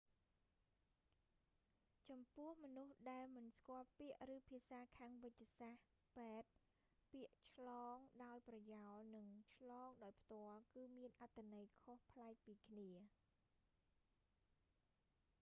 [2.09, 5.85] ចំពោះមនុស្សដែលមិនស្គាល់ពាក្យ ឬភាសាខាងវេជ្ជសាស្ត្រ
[6.15, 6.49] ពេទ្យ
[7.11, 12.89] ពាក្យឆ្លងដោយប្រយោលនិងឆ្លងដោយផ្ទាល់ គឺមានអត្ថន័យខុសប្លែកពីគ្នា